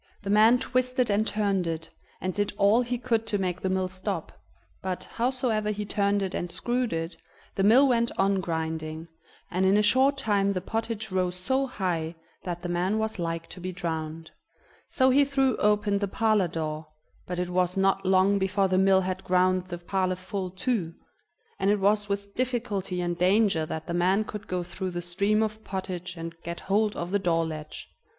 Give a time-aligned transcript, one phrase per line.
[0.23, 1.87] The man twisted and turned it,
[2.19, 4.31] and did all he could to make the mill stop,
[4.81, 7.15] but, howsoever he turned it and screwed it,
[7.53, 9.07] the mill went on grinding,
[9.51, 13.45] and in a short time the pottage rose so high that the man was like
[13.49, 14.31] to be drowned.
[14.87, 16.87] So he threw open the parlor door,
[17.27, 20.95] but it was not long before the mill had ground the parlor full too,
[21.59, 25.43] and it was with difficulty and danger that the man could go through the stream
[25.43, 27.87] of pottage and get hold of the door latch.